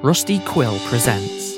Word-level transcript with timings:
Rusty 0.00 0.38
Quill 0.38 0.78
presents. 0.86 1.56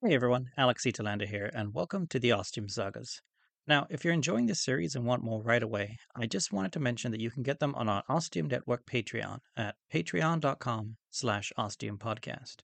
Hey 0.00 0.14
everyone, 0.14 0.46
Alex 0.56 0.84
C. 0.84 0.92
Telander 0.92 1.26
here, 1.26 1.50
and 1.52 1.74
welcome 1.74 2.06
to 2.06 2.20
the 2.20 2.30
Ostium 2.30 2.68
Sagas. 2.68 3.20
Now, 3.66 3.88
if 3.90 4.04
you're 4.04 4.14
enjoying 4.14 4.46
this 4.46 4.62
series 4.62 4.94
and 4.94 5.04
want 5.04 5.24
more 5.24 5.42
right 5.42 5.62
away, 5.62 5.98
I 6.14 6.26
just 6.26 6.52
wanted 6.52 6.70
to 6.74 6.78
mention 6.78 7.10
that 7.10 7.20
you 7.20 7.32
can 7.32 7.42
get 7.42 7.58
them 7.58 7.74
on 7.74 7.88
our 7.88 8.04
Ostium 8.08 8.46
Network 8.46 8.86
Patreon 8.86 9.40
at 9.56 9.74
patreon.com 9.92 10.96
slash 11.10 11.52
ostiumpodcast. 11.58 12.58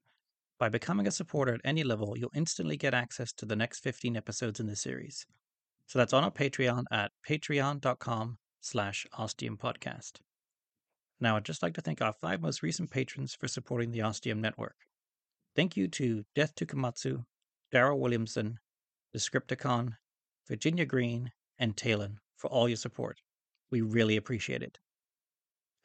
By 0.61 0.69
becoming 0.69 1.09
a 1.09 1.11
supporter 1.11 1.55
at 1.55 1.61
any 1.65 1.83
level, 1.83 2.17
you'll 2.17 2.31
instantly 2.37 2.77
get 2.77 2.95
access 2.95 3.33
to 3.33 3.47
the 3.47 3.57
next 3.57 3.81
15 3.81 4.17
episodes 4.17 4.61
in 4.61 4.69
the 4.69 4.77
series. 4.77 5.27
So 5.89 5.99
that's 5.99 6.13
on 6.13 6.23
our 6.23 6.31
Patreon 6.31 6.85
at 6.93 7.11
patreon.com 7.29 8.39
slash 8.61 9.09
ostiumpodcast. 9.19 10.21
Now, 11.21 11.37
I'd 11.37 11.45
just 11.45 11.63
like 11.63 11.75
to 11.75 11.81
thank 11.81 12.03
our 12.03 12.13
five 12.13 12.41
most 12.41 12.63
recent 12.63 12.91
patrons 12.91 13.35
for 13.35 13.49
supporting 13.49 13.91
the 13.91 14.03
Ostium 14.03 14.41
Network. 14.41 14.77
Thank 15.55 15.77
you 15.77 15.89
to 15.89 16.25
Death 16.35 16.55
to 16.57 16.67
Komatsu, 16.67 17.25
Daryl 17.73 17.99
Williamson, 17.99 18.59
Descripticon, 19.17 19.97
Virginia 20.49 20.85
Green, 20.85 21.31
and 21.59 21.77
Talon 21.77 22.19
for 22.37 22.51
all 22.51 22.69
your 22.69 22.77
support. 22.77 23.21
We 23.71 23.81
really 23.81 24.17
appreciate 24.17 24.63
it. 24.63 24.79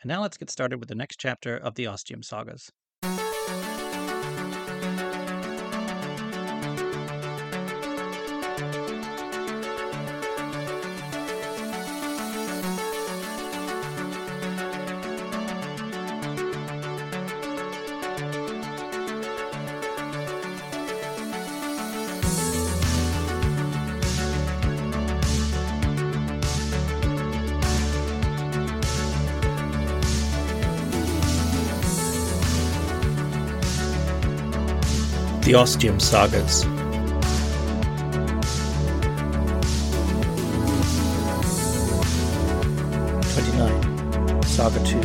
And 0.02 0.10
now 0.10 0.22
let's 0.22 0.38
get 0.38 0.50
started 0.50 0.80
with 0.80 0.90
the 0.90 0.96
next 0.96 1.20
chapter 1.20 1.56
of 1.56 1.76
the 1.76 1.88
Ostium 1.88 2.24
Sagas. 2.24 2.72
The 35.50 35.56
Ostium 35.56 36.00
Sagas. 36.00 36.62
Twenty-nine, 43.34 44.44
Saga 44.44 44.80
Two, 44.86 45.02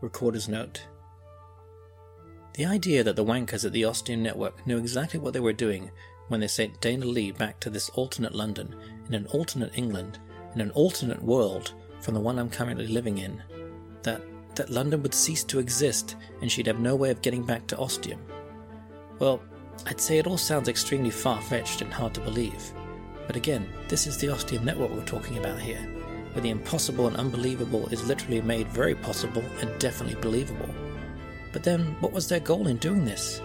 Recorder's 0.00 0.48
note. 0.48 0.86
The 2.54 2.66
idea 2.66 3.04
that 3.04 3.16
the 3.16 3.24
wankers 3.24 3.64
at 3.64 3.72
the 3.72 3.84
Ostium 3.84 4.22
Network 4.22 4.66
knew 4.66 4.78
exactly 4.78 5.20
what 5.20 5.32
they 5.32 5.40
were 5.40 5.52
doing 5.52 5.90
when 6.28 6.40
they 6.40 6.48
sent 6.48 6.80
Dana 6.80 7.06
Lee 7.06 7.30
back 7.30 7.60
to 7.60 7.70
this 7.70 7.88
alternate 7.90 8.34
London, 8.34 8.74
in 9.08 9.14
an 9.14 9.26
alternate 9.26 9.76
England, 9.76 10.18
in 10.54 10.60
an 10.60 10.70
alternate 10.70 11.22
world 11.22 11.74
from 12.00 12.14
the 12.14 12.20
one 12.20 12.38
I'm 12.38 12.50
currently 12.50 12.86
living 12.86 13.18
in, 13.18 13.42
that 14.02 14.22
that 14.56 14.70
London 14.70 15.02
would 15.02 15.14
cease 15.14 15.44
to 15.44 15.58
exist 15.58 16.16
and 16.40 16.50
she'd 16.50 16.66
have 16.66 16.80
no 16.80 16.96
way 16.96 17.10
of 17.10 17.22
getting 17.22 17.44
back 17.44 17.66
to 17.68 17.76
Ostium. 17.76 18.20
Well, 19.18 19.40
I'd 19.86 20.00
say 20.00 20.18
it 20.18 20.26
all 20.26 20.38
sounds 20.38 20.68
extremely 20.68 21.10
far 21.10 21.40
fetched 21.40 21.82
and 21.82 21.92
hard 21.92 22.14
to 22.14 22.20
believe. 22.20 22.72
But 23.26 23.36
again, 23.36 23.68
this 23.88 24.06
is 24.06 24.16
the 24.18 24.30
Ostium 24.30 24.64
Network 24.64 24.90
we're 24.90 25.04
talking 25.04 25.38
about 25.38 25.60
here, 25.60 25.86
where 26.36 26.42
the 26.42 26.50
impossible 26.50 27.06
and 27.06 27.16
unbelievable 27.16 27.88
is 27.88 28.06
literally 28.06 28.42
made 28.42 28.68
very 28.68 28.94
possible 28.94 29.42
and 29.62 29.78
definitely 29.78 30.20
believable. 30.20 30.68
But 31.50 31.64
then, 31.64 31.96
what 32.00 32.12
was 32.12 32.28
their 32.28 32.40
goal 32.40 32.66
in 32.66 32.76
doing 32.76 33.06
this? 33.06 33.40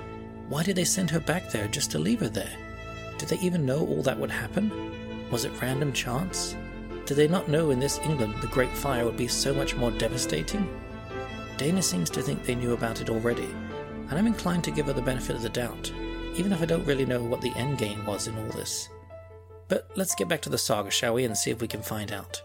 Why 0.50 0.62
did 0.62 0.75
they 0.75 0.84
send 0.84 1.09
her 1.09 1.22
back 1.22 1.50
there 1.50 1.69
just 1.69 1.90
to 1.91 2.00
leave 2.00 2.19
her 2.19 2.28
there? 2.28 2.51
Did 3.18 3.30
they 3.30 3.40
even 3.40 3.66
know 3.66 3.80
all 3.80 4.03
that 4.03 4.19
would 4.19 4.30
happen? 4.30 4.69
Was 5.31 5.46
it 5.46 5.62
random 5.62 5.94
chance? 5.94 6.57
Did 7.06 7.16
they 7.16 7.30
not 7.30 7.47
know 7.47 7.72
in 7.72 7.80
this 7.80 7.97
England 8.00 8.35
the 8.41 8.47
Great 8.47 8.75
Fire 8.75 9.06
would 9.06 9.16
be 9.16 9.30
so 9.30 9.53
much 9.53 9.78
more 9.78 9.91
devastating? 9.91 10.68
Dana 11.56 11.81
seems 11.81 12.09
to 12.09 12.22
think 12.22 12.44
they 12.44 12.56
knew 12.56 12.74
about 12.74 13.00
it 13.00 13.09
already, 13.09 13.47
and 14.09 14.19
I'm 14.19 14.28
inclined 14.28 14.66
to 14.66 14.72
give 14.72 14.88
her 14.88 14.94
the 14.94 15.01
benefit 15.01 15.38
of 15.38 15.44
the 15.44 15.50
doubt, 15.50 15.90
even 16.35 16.51
if 16.51 16.62
I 16.62 16.66
don't 16.66 16.85
really 16.85 17.06
know 17.06 17.24
what 17.24 17.40
the 17.40 17.56
end 17.56 17.78
game 17.78 18.06
was 18.06 18.28
in 18.28 18.38
all 18.38 18.51
this. 18.51 18.90
But 19.69 19.90
let's 19.96 20.13
get 20.13 20.28
back 20.28 20.41
to 20.41 20.50
the 20.50 20.57
saga, 20.57 20.91
shall 20.91 21.13
we, 21.13 21.24
and 21.24 21.38
see 21.38 21.51
if 21.51 21.62
we 21.62 21.69
can 21.69 21.81
find 21.81 22.12
out. 22.12 22.41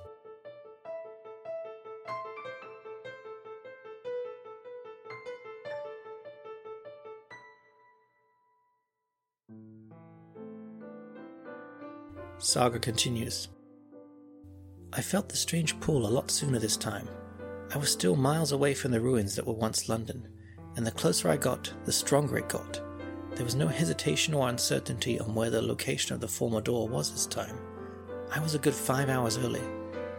Saga 12.46 12.78
continues. 12.78 13.48
I 14.92 15.02
felt 15.02 15.28
the 15.28 15.36
strange 15.36 15.80
pull 15.80 16.06
a 16.06 16.14
lot 16.16 16.30
sooner 16.30 16.60
this 16.60 16.76
time. 16.76 17.08
I 17.74 17.76
was 17.76 17.90
still 17.90 18.14
miles 18.14 18.52
away 18.52 18.72
from 18.72 18.92
the 18.92 19.00
ruins 19.00 19.34
that 19.34 19.44
were 19.44 19.52
once 19.52 19.88
London, 19.88 20.28
and 20.76 20.86
the 20.86 20.92
closer 20.92 21.28
I 21.28 21.38
got, 21.38 21.72
the 21.86 21.90
stronger 21.90 22.38
it 22.38 22.48
got. 22.48 22.80
There 23.32 23.44
was 23.44 23.56
no 23.56 23.66
hesitation 23.66 24.32
or 24.32 24.48
uncertainty 24.48 25.18
on 25.18 25.34
where 25.34 25.50
the 25.50 25.60
location 25.60 26.14
of 26.14 26.20
the 26.20 26.28
former 26.28 26.60
door 26.60 26.88
was 26.88 27.10
this 27.10 27.26
time. 27.26 27.58
I 28.32 28.38
was 28.38 28.54
a 28.54 28.60
good 28.60 28.74
five 28.74 29.08
hours 29.08 29.38
early, 29.38 29.64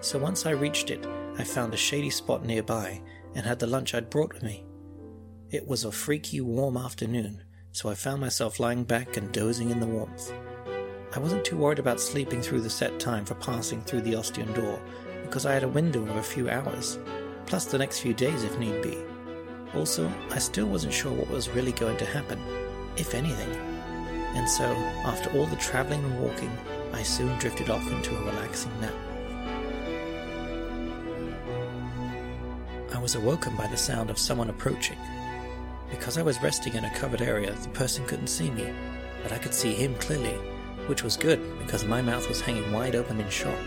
so 0.01 0.19
once 0.19 0.45
I 0.45 0.51
reached 0.51 0.91
it, 0.91 1.07
I 1.37 1.45
found 1.45 1.73
a 1.73 1.77
shady 1.77 2.09
spot 2.09 2.43
nearby 2.43 3.01
and 3.35 3.45
had 3.45 3.59
the 3.59 3.67
lunch 3.67 3.95
I'd 3.95 4.09
brought 4.09 4.33
with 4.33 4.43
me. 4.43 4.65
It 5.49 5.65
was 5.65 5.85
a 5.85 5.93
freaky 5.93 6.41
warm 6.41 6.75
afternoon, 6.75 7.45
so 7.71 7.87
I 7.87 7.95
found 7.95 8.19
myself 8.19 8.59
lying 8.59 8.83
back 8.83 9.15
and 9.15 9.31
dozing 9.31 9.69
in 9.69 9.79
the 9.79 9.87
warmth. 9.87 10.33
I 11.13 11.19
wasn't 11.19 11.45
too 11.45 11.57
worried 11.57 11.79
about 11.79 12.01
sleeping 12.01 12.41
through 12.41 12.61
the 12.61 12.69
set 12.69 12.99
time 12.99 13.23
for 13.23 13.35
passing 13.35 13.81
through 13.81 14.01
the 14.01 14.15
Ostium 14.15 14.51
door, 14.53 14.79
because 15.23 15.45
I 15.45 15.53
had 15.53 15.63
a 15.63 15.67
window 15.67 16.01
of 16.01 16.15
a 16.17 16.23
few 16.23 16.49
hours, 16.49 16.99
plus 17.45 17.65
the 17.65 17.77
next 17.77 17.99
few 17.99 18.13
days 18.13 18.43
if 18.43 18.59
need 18.59 18.81
be. 18.81 18.97
Also, 19.73 20.11
I 20.31 20.39
still 20.39 20.67
wasn't 20.67 20.93
sure 20.93 21.11
what 21.11 21.29
was 21.29 21.49
really 21.49 21.71
going 21.71 21.97
to 21.97 22.05
happen, 22.05 22.39
if 22.97 23.13
anything. 23.13 23.51
And 24.35 24.49
so, 24.49 24.65
after 25.05 25.31
all 25.31 25.45
the 25.45 25.55
travelling 25.55 26.03
and 26.03 26.19
walking, 26.19 26.51
I 26.93 27.03
soon 27.03 27.37
drifted 27.39 27.69
off 27.69 27.89
into 27.89 28.15
a 28.15 28.23
relaxing 28.25 28.71
nap. 28.81 28.93
I 32.93 32.99
was 32.99 33.15
awoken 33.15 33.55
by 33.55 33.67
the 33.67 33.77
sound 33.77 34.09
of 34.09 34.19
someone 34.19 34.49
approaching. 34.49 34.97
Because 35.89 36.17
I 36.17 36.21
was 36.21 36.41
resting 36.41 36.73
in 36.73 36.83
a 36.83 36.93
covered 36.95 37.21
area, 37.21 37.53
the 37.53 37.69
person 37.69 38.05
couldn't 38.05 38.27
see 38.27 38.51
me, 38.51 38.73
but 39.23 39.31
I 39.31 39.37
could 39.37 39.53
see 39.53 39.73
him 39.73 39.95
clearly, 39.95 40.37
which 40.87 41.03
was 41.03 41.15
good 41.15 41.59
because 41.59 41.85
my 41.85 42.01
mouth 42.01 42.27
was 42.27 42.41
hanging 42.41 42.71
wide 42.71 42.95
open 42.95 43.19
in 43.19 43.29
shock. 43.29 43.59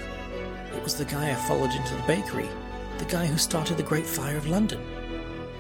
It 0.75 0.83
was 0.83 0.97
the 0.97 1.05
guy 1.05 1.31
I 1.31 1.35
followed 1.35 1.71
into 1.73 1.95
the 1.95 2.03
bakery, 2.07 2.49
the 2.99 3.05
guy 3.05 3.27
who 3.27 3.39
started 3.39 3.77
the 3.77 3.83
Great 3.83 4.07
Fire 4.07 4.37
of 4.37 4.47
London. 4.47 4.81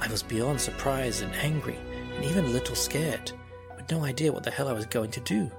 I 0.01 0.09
was 0.09 0.23
beyond 0.23 0.61
surprised 0.61 1.23
and 1.23 1.35
angry, 1.35 1.79
and 2.17 2.25
even 2.25 2.45
a 2.45 2.49
little 2.49 2.75
scared, 2.75 3.33
with 3.77 3.91
no 3.91 4.05
idea 4.05 4.33
what 4.33 4.43
the 4.43 4.51
hell 4.51 4.69
I 4.69 4.73
was 4.73 4.87
going 4.87 5.11
to 5.12 5.21
do. 5.21 5.51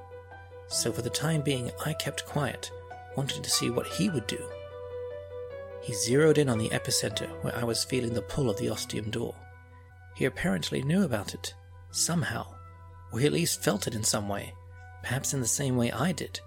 So 0.68 0.92
for 0.92 1.02
the 1.02 1.10
time 1.10 1.42
being, 1.42 1.72
I 1.86 1.94
kept 1.94 2.26
quiet, 2.26 2.72
wanting 3.16 3.42
to 3.44 3.50
see 3.50 3.70
what 3.70 3.88
he 3.88 4.10
would 4.10 4.26
do. 4.28 4.44
He 5.82 5.94
zeroed 5.94 6.38
in 6.38 6.50
on 6.50 6.58
the 6.58 6.70
epicenter 6.70 7.28
where 7.44 7.56
I 7.56 7.64
was 7.64 7.84
feeling 7.84 8.14
the 8.14 8.22
pull 8.22 8.50
of 8.50 8.58
the 8.58 8.70
ostium 8.70 9.10
door. 9.10 9.36
He 10.16 10.26
apparently 10.26 10.82
knew 10.84 11.04
about 11.04 11.34
it, 11.34 11.54
somehow, 11.92 12.46
or 13.12 13.20
he 13.20 13.26
at 13.26 13.34
least 13.34 13.64
felt 13.64 13.88
it 13.88 13.96
in 13.96 14.04
some 14.04 14.30
way, 14.30 14.54
perhaps 15.04 15.34
in 15.34 15.42
the 15.42 15.48
same 15.48 15.76
way 15.76 15.92
I 15.92 16.12
did. 16.12 16.40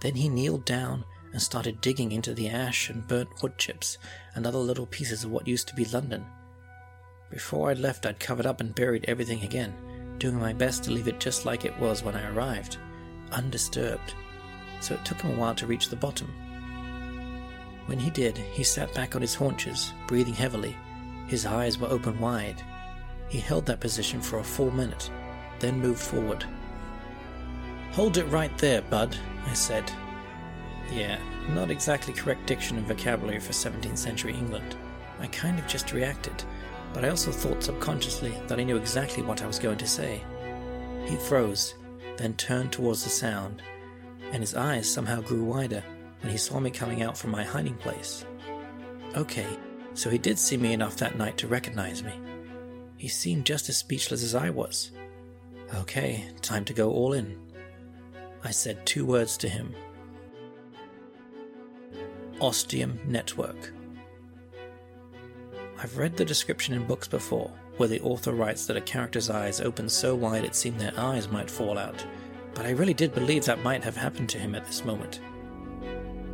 Then 0.00 0.14
he 0.14 0.28
kneeled 0.28 0.64
down 0.64 1.04
and 1.32 1.42
started 1.42 1.80
digging 1.80 2.12
into 2.12 2.34
the 2.34 2.48
ash 2.48 2.88
and 2.88 3.06
burnt 3.06 3.42
wood 3.42 3.58
chips 3.58 3.98
and 4.34 4.46
other 4.46 4.58
little 4.58 4.86
pieces 4.86 5.24
of 5.24 5.30
what 5.30 5.48
used 5.48 5.68
to 5.68 5.74
be 5.74 5.84
London. 5.84 6.24
Before 7.30 7.70
I'd 7.70 7.78
left, 7.78 8.06
I'd 8.06 8.20
covered 8.20 8.46
up 8.46 8.60
and 8.60 8.74
buried 8.74 9.04
everything 9.06 9.42
again, 9.42 9.74
doing 10.18 10.38
my 10.38 10.52
best 10.52 10.84
to 10.84 10.90
leave 10.90 11.08
it 11.08 11.20
just 11.20 11.44
like 11.44 11.64
it 11.64 11.78
was 11.78 12.02
when 12.02 12.14
I 12.14 12.30
arrived, 12.30 12.78
undisturbed. 13.32 14.14
So 14.80 14.94
it 14.94 15.04
took 15.04 15.20
him 15.20 15.32
a 15.32 15.40
while 15.40 15.54
to 15.56 15.66
reach 15.66 15.88
the 15.88 15.96
bottom. 15.96 16.28
When 17.86 17.98
he 17.98 18.10
did, 18.10 18.36
he 18.36 18.64
sat 18.64 18.94
back 18.94 19.16
on 19.16 19.22
his 19.22 19.34
haunches, 19.34 19.92
breathing 20.06 20.34
heavily. 20.34 20.76
His 21.26 21.44
eyes 21.44 21.78
were 21.78 21.88
open 21.88 22.18
wide. 22.20 22.62
He 23.28 23.38
held 23.38 23.66
that 23.66 23.80
position 23.80 24.20
for 24.20 24.38
a 24.38 24.44
full 24.44 24.70
minute, 24.70 25.10
then 25.58 25.80
moved 25.80 26.00
forward. 26.00 26.44
Hold 27.98 28.16
it 28.16 28.26
right 28.26 28.56
there, 28.58 28.80
bud, 28.82 29.16
I 29.48 29.54
said. 29.54 29.90
Yeah, 30.92 31.18
not 31.48 31.68
exactly 31.68 32.14
correct 32.14 32.46
diction 32.46 32.78
and 32.78 32.86
vocabulary 32.86 33.40
for 33.40 33.50
17th 33.50 33.98
century 33.98 34.34
England. 34.34 34.76
I 35.18 35.26
kind 35.26 35.58
of 35.58 35.66
just 35.66 35.92
reacted, 35.92 36.44
but 36.94 37.04
I 37.04 37.08
also 37.08 37.32
thought 37.32 37.60
subconsciously 37.60 38.32
that 38.46 38.60
I 38.60 38.62
knew 38.62 38.76
exactly 38.76 39.24
what 39.24 39.42
I 39.42 39.48
was 39.48 39.58
going 39.58 39.78
to 39.78 39.86
say. 39.88 40.22
He 41.06 41.16
froze, 41.16 41.74
then 42.16 42.34
turned 42.34 42.70
towards 42.70 43.02
the 43.02 43.10
sound, 43.10 43.62
and 44.30 44.44
his 44.44 44.54
eyes 44.54 44.88
somehow 44.88 45.20
grew 45.20 45.42
wider 45.42 45.82
when 46.20 46.30
he 46.30 46.38
saw 46.38 46.60
me 46.60 46.70
coming 46.70 47.02
out 47.02 47.18
from 47.18 47.32
my 47.32 47.42
hiding 47.42 47.78
place. 47.78 48.24
Okay, 49.16 49.58
so 49.94 50.08
he 50.08 50.18
did 50.18 50.38
see 50.38 50.56
me 50.56 50.72
enough 50.72 50.96
that 50.98 51.18
night 51.18 51.36
to 51.38 51.48
recognize 51.48 52.04
me. 52.04 52.12
He 52.96 53.08
seemed 53.08 53.44
just 53.44 53.68
as 53.68 53.76
speechless 53.76 54.22
as 54.22 54.36
I 54.36 54.50
was. 54.50 54.92
Okay, 55.74 56.28
time 56.42 56.64
to 56.66 56.72
go 56.72 56.92
all 56.92 57.12
in. 57.12 57.47
I 58.44 58.50
said 58.50 58.86
two 58.86 59.04
words 59.04 59.36
to 59.38 59.48
him 59.48 59.74
Ostium 62.40 63.00
Network. 63.06 63.72
I've 65.80 65.96
read 65.96 66.16
the 66.16 66.24
description 66.24 66.74
in 66.74 66.86
books 66.86 67.08
before, 67.08 67.52
where 67.76 67.88
the 67.88 68.00
author 68.00 68.32
writes 68.32 68.66
that 68.66 68.76
a 68.76 68.80
character's 68.80 69.30
eyes 69.30 69.60
open 69.60 69.88
so 69.88 70.14
wide 70.14 70.44
it 70.44 70.54
seemed 70.54 70.80
their 70.80 70.98
eyes 70.98 71.28
might 71.28 71.50
fall 71.50 71.78
out, 71.78 72.04
but 72.54 72.66
I 72.66 72.70
really 72.70 72.94
did 72.94 73.14
believe 73.14 73.44
that 73.44 73.62
might 73.62 73.82
have 73.84 73.96
happened 73.96 74.28
to 74.30 74.38
him 74.38 74.54
at 74.54 74.66
this 74.66 74.84
moment. 74.84 75.20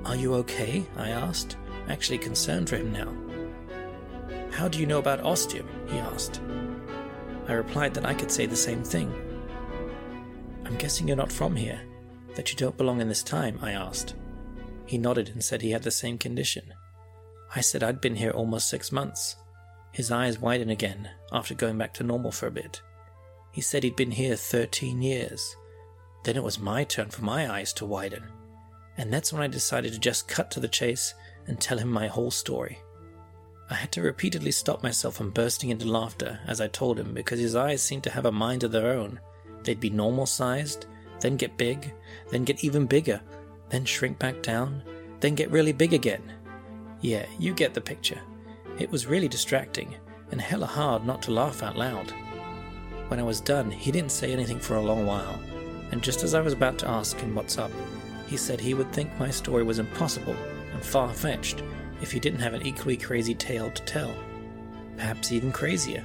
Are 0.05 0.17
you 0.17 0.35
okay? 0.35 0.85
I 0.97 1.11
asked, 1.11 1.56
actually 1.89 2.19
concerned 2.19 2.69
for 2.69 2.77
him 2.77 2.93
now. 2.93 3.12
How 4.51 4.69
do 4.69 4.79
you 4.79 4.87
know 4.87 4.99
about 4.99 5.21
ostium? 5.21 5.69
he 5.89 5.99
asked. 5.99 6.41
I 7.49 7.55
replied 7.55 7.95
that 7.95 8.06
I 8.06 8.15
could 8.15 8.31
say 8.31 8.47
the 8.47 8.56
same 8.56 8.83
thing. 8.83 9.12
I'm 10.65 10.77
guessing 10.77 11.09
you're 11.09 11.17
not 11.17 11.33
from 11.33 11.56
here, 11.56 11.81
that 12.37 12.51
you 12.51 12.57
don't 12.57 12.77
belong 12.77 13.01
in 13.01 13.09
this 13.09 13.23
time, 13.23 13.59
I 13.63 13.73
asked. 13.73 14.15
He 14.87 14.99
nodded 14.99 15.31
and 15.31 15.43
said 15.43 15.63
he 15.63 15.71
had 15.71 15.83
the 15.83 15.91
same 15.91 16.19
condition. 16.19 16.75
I 17.55 17.61
said 17.61 17.83
I'd 17.83 18.01
been 18.01 18.17
here 18.17 18.31
almost 18.31 18.69
six 18.69 18.93
months. 18.93 19.37
His 19.93 20.11
eyes 20.11 20.41
widened 20.41 20.71
again 20.71 21.09
after 21.33 21.55
going 21.55 21.79
back 21.79 21.95
to 21.95 22.05
normal 22.05 22.33
for 22.33 22.49
a 22.49 22.51
bit. 22.51 22.83
He 23.53 23.61
said 23.61 23.85
he'd 23.85 23.97
been 23.97 24.11
here 24.11 24.35
13 24.35 25.01
years. 25.01 25.57
Then 26.25 26.37
it 26.37 26.43
was 26.43 26.59
my 26.59 26.85
turn 26.85 27.11
for 27.11 27.23
my 27.23 27.53
eyes 27.53 27.73
to 27.75 27.87
widen. 27.87 28.25
And 28.97 29.13
that's 29.13 29.33
when 29.33 29.43
I 29.43 29.47
decided 29.47 29.93
to 29.93 29.99
just 29.99 30.29
cut 30.29 30.51
to 30.53 30.61
the 30.61 30.69
chase 30.69 31.15
and 31.47 31.61
tell 31.61 31.79
him 31.79 31.91
my 31.91 32.09
whole 32.09 32.31
story. 32.31 32.79
I 33.71 33.75
had 33.75 33.93
to 33.93 34.03
repeatedly 34.03 34.51
stop 34.51 34.83
myself 34.83 35.15
from 35.17 35.31
bursting 35.31 35.71
into 35.71 35.89
laughter 35.89 36.41
as 36.47 36.61
I 36.61 36.67
told 36.67 36.99
him 36.99 37.15
because 37.15 37.39
his 37.39 37.57
eyes 37.57 37.83
seemed 37.83 38.05
to 38.05 38.11
have 38.11 38.27
a 38.27 38.33
mind 38.33 38.65
of 38.65 38.73
their 38.73 38.93
own. 38.93 39.21
They'd 39.63 39.81
be 39.81 39.91
normal 39.91 40.27
sized, 40.27 40.87
then 41.21 41.37
get 41.37 41.57
big, 41.57 41.93
then 42.31 42.45
get 42.45 42.65
even 42.65 42.87
bigger, 42.87 43.21
then 43.71 43.85
shrink 43.85 44.19
back 44.19 44.43
down, 44.43 44.83
then 45.21 45.35
get 45.35 45.51
really 45.51 45.73
big 45.73 45.93
again. 45.93 46.23
Yeah, 47.01 47.27
you 47.39 47.55
get 47.55 47.75
the 47.75 47.81
picture. 47.81 48.21
It 48.79 48.91
was 48.91 49.07
really 49.07 49.29
distracting, 49.29 49.95
and 50.31 50.41
hella 50.41 50.67
hard 50.67 51.07
not 51.07 51.23
to 51.23 51.33
laugh 51.33 51.63
out 51.63 51.77
loud. 51.77 52.13
When 53.09 53.21
I 53.21 53.25
was 53.25 53.41
done, 53.41 53.71
he 53.71 53.93
didn't 53.93 54.13
say 54.13 54.33
anything 54.33 54.59
for 54.59 54.77
a 54.77 54.83
long 54.83 55.07
while, 55.07 55.39
and 55.93 56.03
just 56.03 56.23
as 56.23 56.35
I 56.35 56.41
was 56.41 56.53
about 56.53 56.79
to 56.79 56.89
ask 56.89 57.17
him 57.19 57.35
what's 57.35 57.59
up, 57.59 57.71
he 58.27 58.37
said 58.37 58.61
he 58.61 58.75
would 58.75 58.93
think 58.93 59.17
my 59.19 59.31
story 59.31 59.63
was 59.63 59.79
impossible 59.79 60.37
and 60.73 60.83
far 60.83 61.13
fetched 61.13 61.63
if 62.01 62.11
he 62.11 62.19
didn't 62.19 62.41
have 62.41 62.55
an 62.55 62.67
equally 62.67 62.97
crazy 62.97 63.35
tale 63.35 63.71
to 63.71 63.83
tell. 63.83 64.15
Perhaps 64.97 65.33
even 65.33 65.53
crazier. 65.53 66.05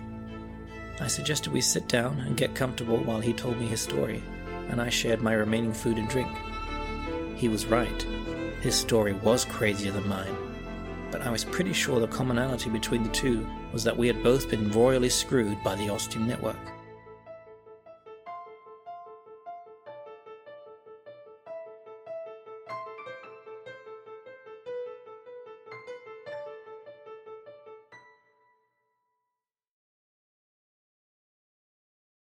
I 0.99 1.07
suggested 1.07 1.53
we 1.53 1.61
sit 1.61 1.87
down 1.87 2.19
and 2.19 2.35
get 2.37 2.55
comfortable 2.55 2.97
while 2.97 3.21
he 3.21 3.33
told 3.33 3.57
me 3.57 3.67
his 3.67 3.81
story, 3.81 4.21
and 4.69 4.81
I 4.81 4.89
shared 4.89 5.21
my 5.21 5.33
remaining 5.33 5.73
food 5.73 5.97
and 5.97 6.07
drink. 6.07 6.29
He 7.35 7.47
was 7.47 7.65
right. 7.65 8.01
His 8.61 8.75
story 8.75 9.13
was 9.13 9.45
crazier 9.45 9.91
than 9.91 10.07
mine. 10.07 10.35
But 11.11 11.21
I 11.21 11.31
was 11.31 11.43
pretty 11.43 11.73
sure 11.73 11.99
the 11.99 12.07
commonality 12.07 12.69
between 12.69 13.03
the 13.03 13.09
two 13.09 13.47
was 13.71 13.83
that 13.83 13.97
we 13.97 14.07
had 14.07 14.23
both 14.23 14.49
been 14.49 14.71
royally 14.71 15.09
screwed 15.09 15.63
by 15.63 15.75
the 15.75 15.89
Ostium 15.89 16.27
network. 16.27 16.57